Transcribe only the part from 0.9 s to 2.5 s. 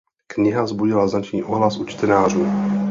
značný ohlas u čtenářů.